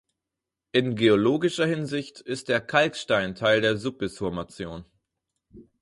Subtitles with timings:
[0.71, 4.83] In geologischer Hinsicht ist der Kalkstein Teil der Subis-Formation.